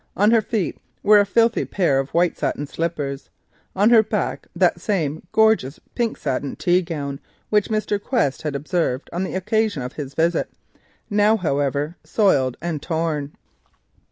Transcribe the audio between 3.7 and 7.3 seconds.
and on her back that same gorgeous pink satin tea gown